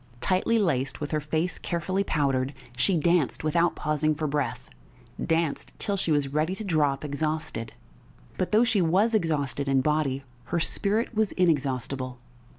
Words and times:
Tightly 0.19 0.57
laced, 0.57 0.99
with 0.99 1.11
her 1.11 1.19
face 1.19 1.59
carefully 1.59 2.03
powdered, 2.03 2.55
she 2.75 2.97
danced 2.97 3.43
without 3.43 3.75
pausing 3.75 4.15
for 4.15 4.25
breath 4.25 4.67
danced 5.23 5.73
till 5.77 5.95
she 5.95 6.11
was 6.11 6.29
ready 6.33 6.55
to 6.55 6.63
drop 6.63 7.05
exhausted. 7.05 7.73
But 8.35 8.51
though 8.51 8.63
she 8.63 8.81
was 8.81 9.13
exhausted 9.13 9.69
in 9.69 9.81
body, 9.81 10.23
her 10.45 10.59
spirit 10.59 11.13
was 11.13 11.33
inexhaustible.... 11.33 12.17